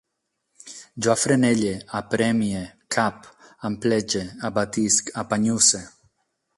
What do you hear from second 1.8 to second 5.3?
apremie, cap, amplege, abastisc,